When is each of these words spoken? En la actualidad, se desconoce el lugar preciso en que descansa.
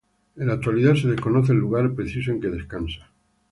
En 0.35 0.47
la 0.47 0.53
actualidad, 0.53 0.95
se 0.95 1.09
desconoce 1.09 1.51
el 1.51 1.59
lugar 1.59 1.93
preciso 1.93 2.31
en 2.31 2.41
que 2.41 2.47
descansa. 2.47 3.07